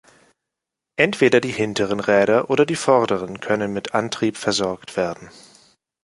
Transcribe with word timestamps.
Entweder 0.97 1.39
die 1.41 1.51
hinteren 1.51 1.99
Räder 1.99 2.49
oder 2.49 2.65
die 2.65 2.75
vorderen 2.75 3.39
können 3.39 3.71
mit 3.71 3.93
Antrieb 3.93 4.35
versorgt 4.35 4.97
werden. 4.97 5.29